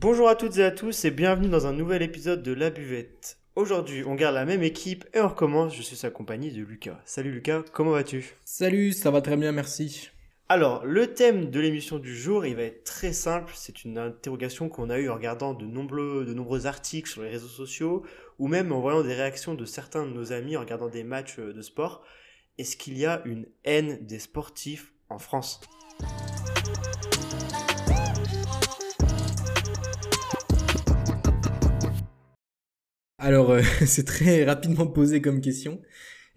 [0.00, 3.36] Bonjour à toutes et à tous et bienvenue dans un nouvel épisode de La Buvette.
[3.54, 5.76] Aujourd'hui, on garde la même équipe et on recommence.
[5.76, 6.98] Je suis accompagné de Lucas.
[7.04, 8.34] Salut Lucas, comment vas-tu?
[8.42, 10.08] Salut, ça va très bien, merci.
[10.48, 13.52] Alors, le thème de l'émission du jour, il va être très simple.
[13.54, 17.28] C'est une interrogation qu'on a eue en regardant de nombreux, de nombreux articles sur les
[17.28, 18.02] réseaux sociaux
[18.38, 21.38] ou même en voyant des réactions de certains de nos amis en regardant des matchs
[21.38, 22.02] euh, de sport.
[22.56, 25.60] Est-ce qu'il y a une haine des sportifs en France?
[33.22, 35.80] Alors, euh, c'est très rapidement posé comme question.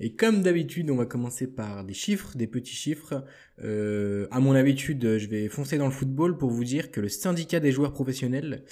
[0.01, 3.23] Et comme d'habitude, on va commencer par des chiffres, des petits chiffres.
[3.63, 7.07] Euh, à mon habitude, je vais foncer dans le football pour vous dire que le
[7.07, 8.65] syndicat des joueurs professionnels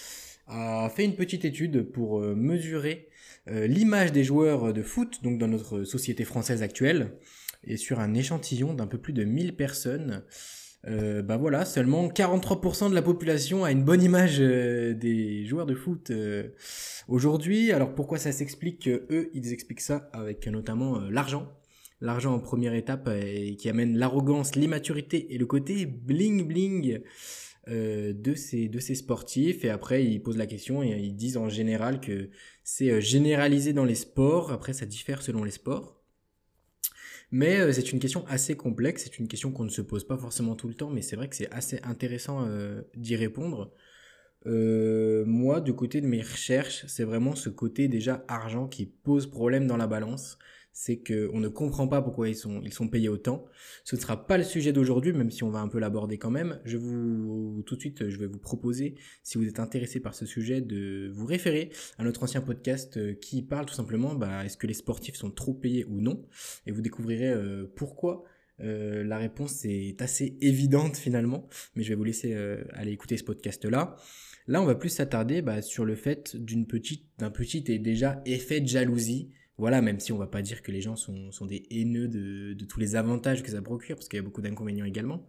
[0.48, 3.08] a fait une petite étude pour euh, mesurer
[3.48, 7.14] l'image des joueurs de foot, donc dans notre société française actuelle,
[7.64, 10.23] et sur un échantillon d'un peu plus de 1000 personnes.
[10.88, 15.67] Euh, bah voilà, seulement 43% de la population a une bonne image euh, des joueurs
[15.67, 16.49] de foot euh,
[17.08, 17.72] aujourd'hui.
[17.72, 21.52] Alors pourquoi ça s'explique Eux, ils expliquent ça avec notamment l'argent.
[22.00, 23.08] L'argent en première étape
[23.59, 27.02] qui amène l'arrogance, l'immaturité et le côté bling bling
[27.67, 29.63] de ces de ces sportifs.
[29.63, 32.31] Et après, ils posent la question et ils disent en général que
[32.63, 34.52] c'est généralisé dans les sports.
[34.52, 36.00] Après, ça diffère selon les sports.
[37.32, 40.18] Mais euh, c'est une question assez complexe, c'est une question qu'on ne se pose pas
[40.18, 43.74] forcément tout le temps, mais c'est vrai que c'est assez intéressant euh, d'y répondre.
[44.47, 49.28] Euh, moi, du côté de mes recherches, c'est vraiment ce côté déjà argent qui pose
[49.28, 50.38] problème dans la balance
[50.73, 53.45] c'est qu'on ne comprend pas pourquoi ils sont, ils sont payés autant.
[53.84, 56.31] Ce ne sera pas le sujet d'aujourd'hui, même si on va un peu l'aborder quand
[56.31, 56.59] même.
[56.66, 60.25] Je vous, tout de suite, je vais vous proposer, si vous êtes intéressé par ce
[60.25, 64.58] sujet, de vous référer à notre ancien podcast euh, qui parle tout simplement, bah, est-ce
[64.58, 66.25] que les sportifs sont trop payés ou non?
[66.66, 68.23] Et vous découvrirez euh, pourquoi
[68.64, 72.36] euh, la réponse est assez évidente finalement, mais je vais vous laisser
[72.73, 73.95] aller écouter ce podcast-là.
[74.48, 78.22] Là, on va plus s'attarder bah, sur le fait d'une petite, d'un petit et déjà
[78.26, 79.31] effet de jalousie
[79.62, 82.66] voilà, même si on va pas dire que les gens sont, sont des haineux de,
[82.66, 85.28] tous les avantages que ça procure, parce qu'il y a beaucoup d'inconvénients également.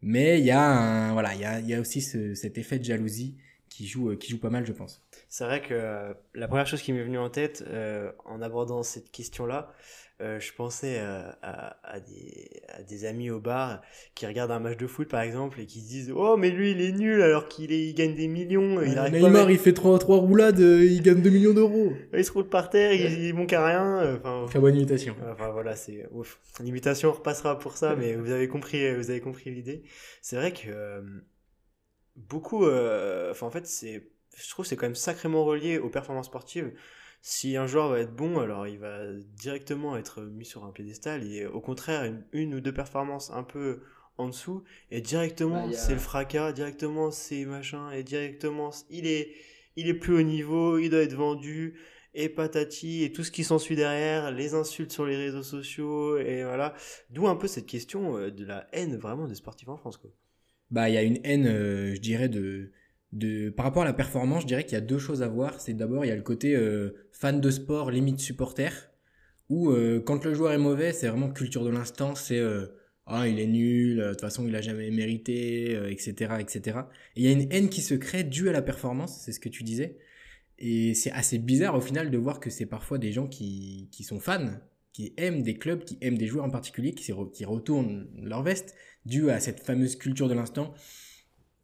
[0.00, 2.84] Mais il y a voilà, il y a, y a aussi ce, cet effet de
[2.84, 3.36] jalousie
[3.68, 5.04] qui joue, euh, qui joue pas mal, je pense.
[5.28, 8.82] C'est vrai que euh, la première chose qui m'est venue en tête euh, en abordant
[8.82, 9.74] cette question-là,
[10.22, 13.82] euh, je pensais à, à, des, à, des, amis au bar
[14.14, 16.70] qui regardent un match de foot par exemple et qui se disent oh mais lui
[16.70, 18.80] il est nul alors qu'il il gagne des millions.
[18.80, 21.92] Il Neymar il fait 3, 3 roulades il gagne 2 millions d'euros.
[22.14, 25.14] Il se roule par terre il, il manque à rien enfin très bonne imitation.
[25.30, 26.38] enfin voilà c'est ouf.
[26.60, 29.82] L'imitation repassera pour ça mais vous avez compris vous avez compris l'idée.
[30.22, 31.04] C'est vrai que
[32.16, 36.72] beaucoup enfin en fait c'est je trouve c'est quand même sacrément relié aux performances sportives.
[37.28, 41.26] Si un joueur va être bon, alors il va directement être mis sur un piédestal
[41.26, 43.80] et au contraire, une, ou deux performances un peu
[44.16, 49.32] en dessous et directement c'est le fracas, directement c'est machin et directement il est
[49.74, 51.74] il est plus haut niveau, il doit être vendu
[52.14, 56.44] et patati et tout ce qui s'ensuit derrière, les insultes sur les réseaux sociaux et
[56.44, 56.74] voilà.
[57.10, 60.12] D'où un peu cette question euh, de la haine vraiment des sportifs en France quoi.
[60.70, 62.70] Bah il y a une haine euh, je dirais de
[63.16, 65.60] de, par rapport à la performance, je dirais qu'il y a deux choses à voir.
[65.60, 68.90] C'est d'abord, il y a le côté euh, fan de sport, limite supporter,
[69.48, 72.66] où euh, quand le joueur est mauvais, c'est vraiment culture de l'instant, c'est euh,
[73.06, 76.80] ah il est nul, de toute façon il a jamais mérité, etc., etc.
[77.14, 79.40] Et il y a une haine qui se crée due à la performance, c'est ce
[79.40, 79.98] que tu disais.
[80.58, 84.02] Et c'est assez bizarre au final de voir que c'est parfois des gens qui, qui
[84.02, 84.58] sont fans,
[84.92, 88.74] qui aiment des clubs, qui aiment des joueurs en particulier, qui, qui retournent leur veste,
[89.04, 90.74] dû à cette fameuse culture de l'instant,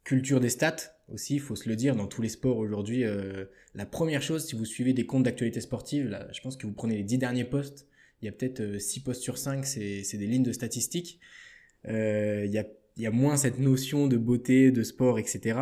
[0.03, 3.45] culture des stats aussi, il faut se le dire, dans tous les sports aujourd'hui, euh,
[3.75, 6.73] la première chose, si vous suivez des comptes d'actualité sportive, là, je pense que vous
[6.73, 7.87] prenez les dix derniers posts,
[8.21, 11.19] il y a peut-être 6 euh, posts sur 5, c'est des lignes de statistiques.
[11.87, 12.65] Euh, il, y a,
[12.95, 15.59] il y a moins cette notion de beauté, de sport, etc.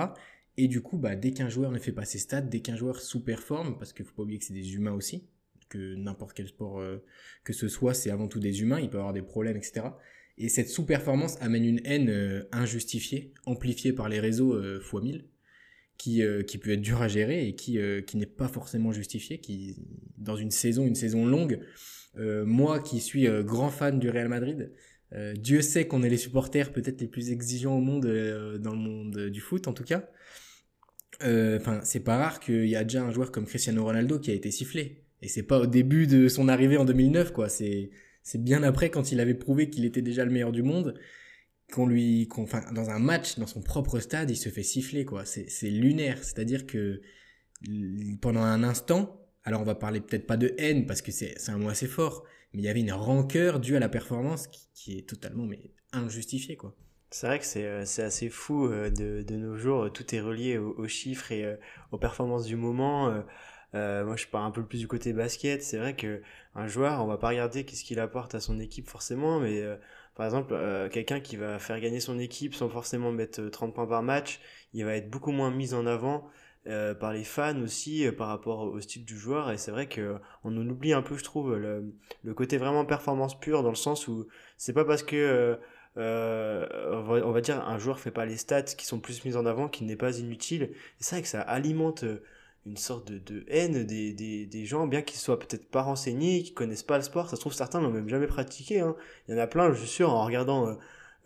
[0.57, 3.01] Et du coup, bah, dès qu'un joueur ne fait pas ses stats, dès qu'un joueur
[3.01, 5.27] sous-performe, parce qu'il faut pas oublier que c'est des humains aussi,
[5.69, 6.83] que n'importe quel sport
[7.43, 9.87] que ce soit, c'est avant tout des humains, il peut avoir des problèmes, etc.
[10.37, 15.25] Et cette sous-performance amène une haine injustifiée, amplifiée par les réseaux fois 1000
[16.01, 18.91] qui, euh, qui peut être dur à gérer et qui, euh, qui n'est pas forcément
[18.91, 19.75] justifié, qui,
[20.17, 21.59] dans une saison, une saison longue,
[22.17, 24.71] euh, moi qui suis grand fan du Real Madrid,
[25.35, 28.05] Dieu sait qu'on est les supporters peut-être les plus exigeants au monde,
[28.59, 30.09] dans le monde du foot en tout cas.
[31.21, 34.33] Enfin, c'est pas rare qu'il y a déjà un joueur comme Cristiano Ronaldo qui a
[34.33, 35.03] été sifflé.
[35.21, 37.49] Et c'est pas au début de son arrivée en 2009, quoi.
[37.49, 37.89] C'est,
[38.23, 40.95] c'est bien après quand il avait prouvé qu'il était déjà le meilleur du monde
[41.71, 45.25] qu'on lui, enfin, dans un match, dans son propre stade, il se fait siffler, quoi.
[45.25, 46.23] C'est lunaire.
[46.23, 47.01] C'est-à-dire que
[48.21, 51.57] pendant un instant, alors on va parler peut-être pas de haine parce que c'est un
[51.57, 52.23] mot assez fort,
[52.53, 56.57] mais il y avait une rancœur due à la performance qui, est totalement mais injustifiée,
[56.57, 56.75] quoi.
[57.13, 60.21] C'est vrai que c'est euh, c'est assez fou euh, de, de nos jours, tout est
[60.21, 61.57] relié aux, chiffres et euh,
[61.91, 63.09] aux performances du moment.
[63.09, 63.21] Euh,
[63.73, 65.63] euh, moi, je pars un peu plus du côté basket.
[65.63, 66.21] C'est vrai que
[66.55, 69.77] un joueur, on va pas regarder qu'est-ce qu'il apporte à son équipe forcément, mais euh,
[70.21, 73.87] par exemple, euh, quelqu'un qui va faire gagner son équipe sans forcément mettre 30 points
[73.87, 74.39] par match,
[74.71, 76.29] il va être beaucoup moins mis en avant
[76.67, 79.49] euh, par les fans aussi euh, par rapport au style du joueur.
[79.49, 83.39] Et c'est vrai que on en oublie un peu, je trouve, le, côté vraiment performance
[83.39, 84.27] pure dans le sens où
[84.57, 85.57] c'est pas parce que
[85.97, 89.35] euh, euh, on va, dire un joueur fait pas les stats qui sont plus mises
[89.35, 90.71] en avant qu'il n'est pas inutile.
[90.99, 92.23] C'est vrai que ça alimente euh,
[92.65, 96.43] une sorte de, de haine des, des, des gens, bien qu'ils soient peut-être pas renseignés,
[96.43, 97.29] qui connaissent pas le sport.
[97.29, 98.79] Ça se trouve, certains l'ont même jamais pratiqué.
[98.81, 98.95] Hein.
[99.27, 100.75] Il y en a plein, je suis sûr, en regardant euh,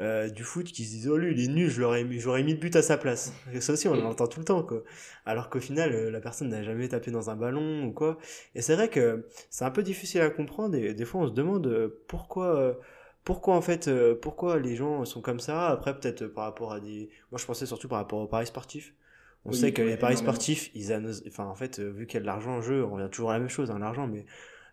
[0.01, 2.43] euh, du foot, qui se disent Oh lui, il est nul, je l'aurais mis, j'aurais
[2.43, 3.33] mis le but à sa place.
[3.53, 4.83] Et ça aussi, on l'entend tout le temps, quoi.
[5.25, 8.17] Alors qu'au final, euh, la personne n'a jamais tapé dans un ballon ou quoi.
[8.55, 10.75] Et c'est vrai que c'est un peu difficile à comprendre.
[10.75, 12.55] Et des fois, on se demande euh, pourquoi.
[12.55, 12.73] euh,
[13.23, 15.69] pourquoi en fait, euh, pourquoi les gens sont comme ça?
[15.69, 17.09] Après, peut-être par rapport à des.
[17.31, 18.93] Moi, je pensais surtout par rapport aux paris sportifs.
[19.45, 20.33] On sait que les paris énormément.
[20.33, 22.83] sportifs, ils annosent- enfin, en fait, euh, vu qu'il y a de l'argent en jeu,
[22.83, 24.25] on revient toujours à la même chose, hein, l'argent, mais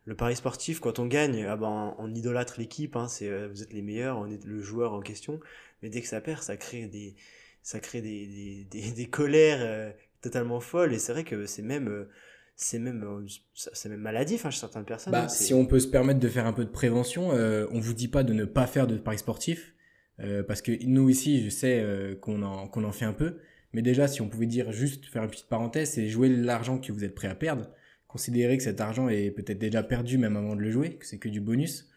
[0.04, 3.62] le pari sportif, quand on gagne, ah ben, on idolâtre l'équipe, hein, c'est, euh, vous
[3.62, 5.40] êtes les meilleurs, on est le joueur en question,
[5.82, 7.14] mais dès que ça perd, ça crée des,
[7.62, 9.90] ça crée des, des, des, des colères euh,
[10.22, 12.08] totalement folles, et c'est vrai que c'est même, euh,
[12.56, 15.80] c'est même, c'est même maladif, hein, chez certaines personnes, hein, Bah, si c'est, on peut
[15.80, 18.44] se permettre de faire un peu de prévention, euh, on vous dit pas de ne
[18.44, 19.74] pas faire de paris sportifs,
[20.20, 23.38] euh, parce que nous ici, je sais euh, qu'on en, qu'on en fait un peu,
[23.72, 26.92] mais déjà, si on pouvait dire juste faire une petite parenthèse, c'est jouer l'argent que
[26.92, 27.70] vous êtes prêt à perdre,
[28.06, 31.18] considérer que cet argent est peut-être déjà perdu même avant de le jouer, que c'est
[31.18, 31.88] que du bonus.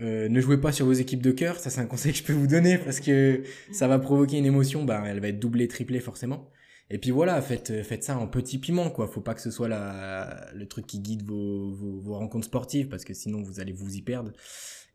[0.00, 2.24] Euh, ne jouez pas sur vos équipes de cœur, ça c'est un conseil que je
[2.24, 3.42] peux vous donner parce que
[3.72, 6.50] ça va provoquer une émotion, bah elle va être doublée, triplée forcément.
[6.90, 9.06] Et puis voilà, faites, faites ça en petit piment, quoi.
[9.06, 12.88] Faut pas que ce soit la, le truc qui guide vos, vos, vos rencontres sportives,
[12.88, 14.32] parce que sinon vous allez vous y perdre.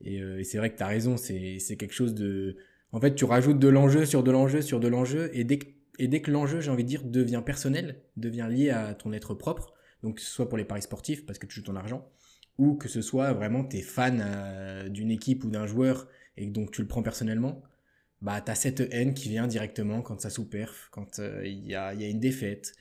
[0.02, 2.58] Et, euh, et c'est vrai que t'as raison, c'est quelque chose de...
[2.92, 5.66] En fait, tu rajoutes de l'enjeu sur de l'enjeu sur de l'enjeu, et dès que,
[6.00, 9.34] et dès que l'enjeu, j'ai envie de dire, devient personnel, devient lié à ton être
[9.34, 9.74] propre,
[10.04, 12.10] donc que ce soit pour les paris sportifs, parce que tu joues ton argent,
[12.58, 16.08] ou que ce soit vraiment t'es fan euh, d'une équipe ou d'un joueur,
[16.38, 17.64] et donc tu le prends personnellement,
[18.22, 21.94] bah t'as cette haine qui vient directement quand ça sous-perf, quand euh, il y, a,
[21.94, 22.74] une défaite,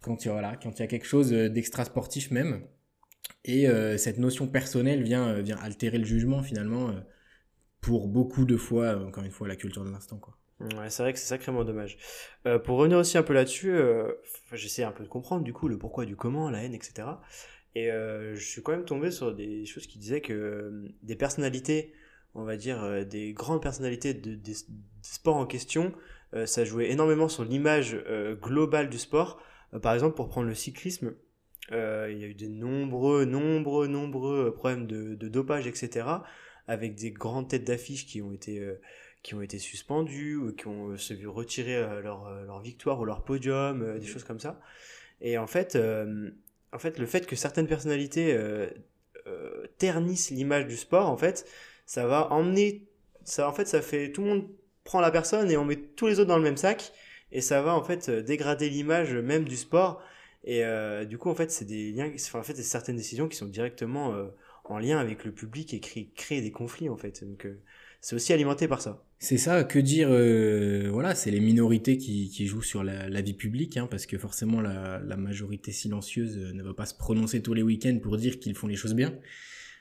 [0.00, 2.62] quand il y a, voilà, quand il y a quelque chose euh, d'extra sportif même.
[3.44, 6.94] Et euh, cette notion personnelle vient, altérer le jugement finalement
[7.80, 10.20] pour beaucoup de fois, encore une fois, la culture de l'instant.
[10.60, 11.98] Ouais, c'est vrai que c'est sacrément dommage.
[12.46, 14.10] Euh, pour revenir aussi un peu là-dessus, euh,
[14.52, 17.08] j'essaie un peu de comprendre du coup le pourquoi du comment, la haine, etc.
[17.74, 21.14] Et euh, je suis quand même tombé sur des choses qui disaient que euh, des
[21.14, 21.92] personnalités,
[22.34, 24.54] on va dire des grandes personnalités de, des,
[25.02, 25.92] sports en question,
[26.44, 27.96] ça jouait énormément sur l'image
[28.42, 29.40] globale du sport.
[29.80, 31.14] Par exemple, pour prendre le cyclisme,
[31.70, 31.76] il
[32.18, 36.06] y a eu de nombreux, nombreux, nombreux problèmes de, dopage, etc.
[36.68, 38.60] Avec des grandes têtes d'affiche qui ont été
[39.26, 42.60] qui ont été suspendus ou qui ont euh, se vu retirer euh, leur, euh, leur
[42.60, 44.60] victoire ou leur podium, des choses comme ça.
[45.20, 45.76] Et en fait,
[46.72, 48.38] en fait, le fait que certaines personnalités
[49.78, 51.46] ternissent l'image du sport, en fait,
[51.86, 52.84] ça va emmener,
[53.24, 54.48] ça, en fait, ça fait, tout le monde
[54.84, 56.92] prend la personne et on met tous les autres dans le même sac,
[57.32, 60.02] et ça va en fait dégrader l'image même du sport.
[60.46, 63.28] Et euh, du coup, en fait, c'est des liens, enfin, en fait, c'est certaines décisions
[63.28, 64.28] qui sont directement euh,
[64.64, 67.24] en lien avec le public et créent, créent des conflits, en fait.
[67.24, 67.60] Donc, euh,
[68.00, 69.04] c'est aussi alimenté par ça.
[69.18, 73.20] C'est ça, que dire, euh, voilà, c'est les minorités qui, qui jouent sur la, la
[73.22, 76.94] vie publique, hein, parce que forcément la, la majorité silencieuse euh, ne va pas se
[76.94, 79.14] prononcer tous les week-ends pour dire qu'ils font les choses bien.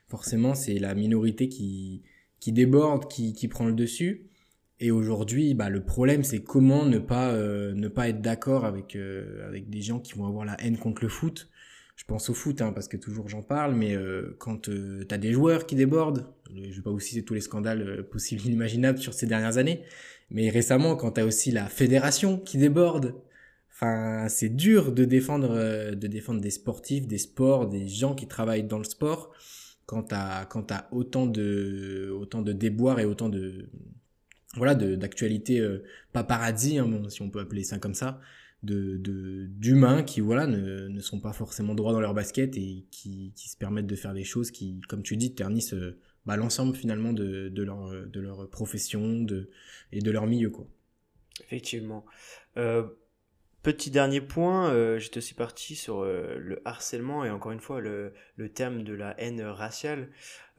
[0.07, 2.03] Forcément, c'est la minorité qui,
[2.39, 4.27] qui déborde, qui, qui prend le dessus.
[4.79, 8.97] Et aujourd'hui, bah, le problème, c'est comment ne pas, euh, ne pas être d'accord avec,
[9.45, 11.49] avec des gens qui vont avoir la haine contre le foot.
[11.95, 15.17] Je pense au foot, hein, parce que toujours j'en parle, mais euh, quand euh, t'as
[15.17, 18.47] des joueurs qui débordent, je vais pas vous citer tous les scandales euh, possibles et
[18.47, 19.81] inimaginables sur ces dernières années,
[20.29, 23.15] mais récemment, quand t'as aussi la fédération qui déborde,
[23.71, 28.27] enfin, c'est dur de défendre, euh, de défendre des sportifs, des sports, des gens qui
[28.27, 29.33] travaillent dans le sport,
[29.85, 33.69] quand t'as, quand t'as autant de, autant de déboires et autant de,
[34.55, 35.83] voilà, d'actualité euh,
[36.13, 38.19] paparazzi, hein, si on peut appeler ça comme ça,
[38.63, 43.31] de, d'humains qui, voilà, ne, ne sont pas forcément droits dans leur basket et qui,
[43.35, 46.75] qui se permettent de faire des choses qui, comme tu dis, ternissent euh, bah, l'ensemble
[46.75, 49.49] finalement de, de, leur, de leur profession de,
[49.91, 50.67] et de leur milieu, quoi.
[51.41, 52.05] Effectivement.
[52.57, 52.83] Euh,
[53.65, 57.81] petit dernier point, euh, j'étais aussi parti sur euh, le harcèlement et encore une fois
[57.81, 60.09] le, le terme de la haine raciale.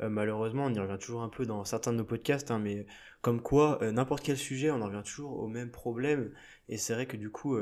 [0.00, 2.84] Euh, malheureusement, on y revient toujours un peu dans certains de nos podcasts, hein, mais
[3.20, 6.32] comme quoi, n'importe quel sujet, on en revient toujours au même problème.
[6.68, 7.56] Et c'est vrai que du coup,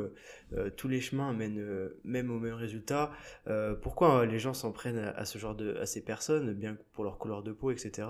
[0.77, 3.13] tous les chemins mènent même au même résultat.
[3.81, 7.17] pourquoi les gens s'en prennent à, ce genre de, à ces personnes, bien pour leur
[7.17, 8.09] couleur de peau, etc.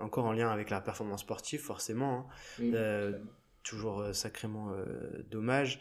[0.00, 2.28] encore en lien avec la performance sportive, forcément.
[2.60, 3.12] Hein.
[3.68, 4.72] Toujours sacrément
[5.30, 5.80] dommage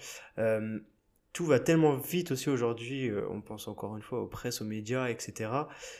[1.37, 4.65] tout va tellement vite aussi aujourd'hui, euh, on pense encore une fois aux presses, aux
[4.65, 5.51] médias, etc.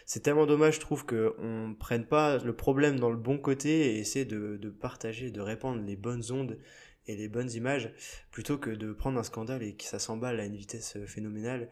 [0.08, 3.70] C'est tellement dommage, je trouve, qu'on ne prenne pas le problème dans le bon côté
[3.70, 6.58] et essaie de, partager, de répandre les bonnes ondes
[7.06, 7.94] et les bonnes images,
[8.32, 11.70] plutôt que de prendre un scandale et que ça s'emballe à une vitesse euh, phénoménale.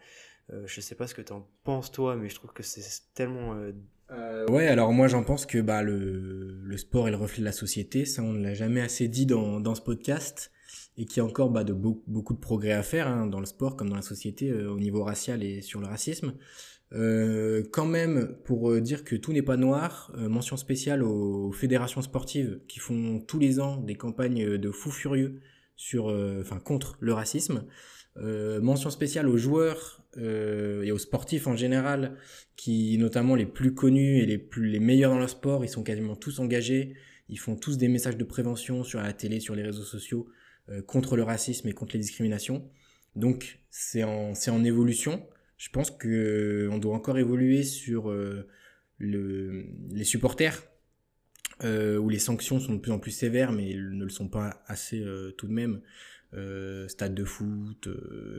[0.53, 2.83] Euh, je sais pas ce que tu en penses toi, mais je trouve que c'est
[3.15, 3.55] tellement...
[3.55, 3.71] Euh...
[4.49, 7.51] ouais, alors moi j'en pense que bah, le, le sport est le reflet de la
[7.51, 10.51] société, ça on ne l'a jamais assez dit dans, dans ce podcast
[10.97, 13.75] et qui a encore bah, de beaucoup de progrès à faire hein, dans le sport
[13.75, 16.33] comme dans la société euh, au niveau racial et sur le racisme.
[16.93, 21.51] Euh, quand même, pour euh, dire que tout n'est pas noir, euh, mention spéciale aux,
[21.51, 25.41] fédérations sportives qui font tous les ans des campagnes de fous furieux
[25.75, 26.05] sur,
[26.39, 27.65] enfin contre le racisme.
[28.17, 32.17] mention spéciale aux joueurs et aux sportifs en général,
[32.55, 35.83] qui notamment les plus connus et les plus les meilleurs dans le sport, ils sont
[35.83, 36.95] quasiment tous engagés.
[37.27, 40.27] Ils font tous des messages de prévention sur la télé, sur les réseaux sociaux
[40.69, 42.69] euh, contre le racisme et contre les discriminations.
[43.15, 45.27] Donc c'est en, en évolution.
[45.57, 48.47] Je pense que euh, on doit encore évoluer sur euh,
[48.97, 50.63] le, les supporters,
[51.63, 54.63] euh, où les sanctions sont de plus en plus sévères, mais ne le sont pas
[54.67, 55.81] assez euh, tout de même.
[56.33, 57.87] Euh, stade de foot,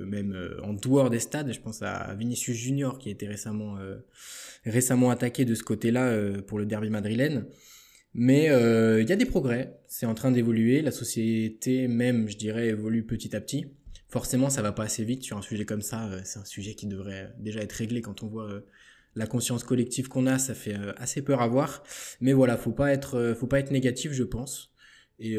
[0.04, 3.78] même en dehors des stades, je pense à Vinicius Junior qui a été récemment,
[4.66, 7.46] récemment attaqué de ce côté-là pour le derby madrilène.
[8.18, 12.38] Mais euh, il y a des progrès, c'est en train d'évoluer, la société même, je
[12.38, 13.66] dirais, évolue petit à petit.
[14.08, 16.74] Forcément, ça va pas assez vite sur un sujet comme ça, euh, c'est un sujet
[16.74, 18.60] qui devrait déjà être réglé quand on voit euh,
[19.16, 21.82] la conscience collective qu'on a, ça fait assez peur à voir.
[22.20, 24.72] Mais voilà, faut pas être, faut pas être négatif, je pense.
[25.18, 25.36] Et,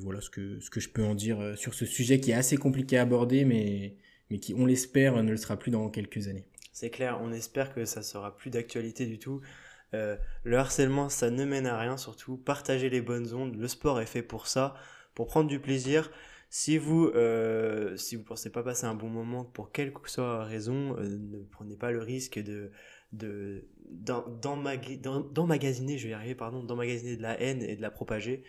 [0.00, 2.56] voilà ce que, ce que je peux en dire sur ce sujet qui est assez
[2.56, 3.96] compliqué à aborder, mais,
[4.30, 6.46] mais qui, on l'espère, ne le sera plus dans quelques années.
[6.72, 9.40] C'est clair, on espère que ça sera plus d'actualité du tout.
[9.94, 12.36] Euh, le harcèlement, ça ne mène à rien surtout.
[12.36, 13.56] Partagez les bonnes ondes.
[13.56, 14.74] Le sport est fait pour ça,
[15.14, 16.10] pour prendre du plaisir.
[16.58, 20.42] Si vous euh, si vous pensez pas passer un bon moment pour quelle que soit
[20.42, 22.70] raison, euh, ne prenez pas le risque de
[23.12, 28.42] de d'emmagasiner, je vais y arriver, pardon, d'emmagasiner de la haine et de la propager.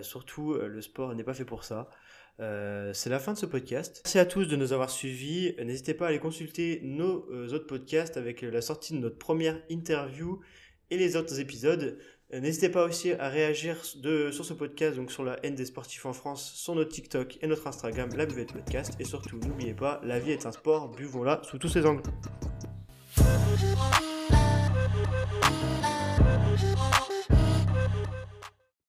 [0.00, 1.90] surtout, le sport n'est pas fait pour ça.
[2.38, 4.00] c'est la fin de ce podcast.
[4.06, 5.54] Merci à tous de nous avoir suivis.
[5.62, 10.40] N'hésitez pas à aller consulter nos autres podcasts avec la sortie de notre première interview
[10.90, 11.98] et les autres épisodes.
[12.32, 16.06] Euh, n'hésitez pas aussi à réagir sur ce podcast, donc sur la haine des sportifs
[16.06, 18.94] en France, sur notre TikTok et notre Instagram, la Buvette Podcast.
[18.98, 22.02] Et surtout, n'oubliez pas, la vie est un sport, buvons-la sous tous ses angles.